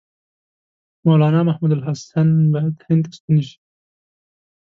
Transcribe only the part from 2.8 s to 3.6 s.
هند ته ستون شي.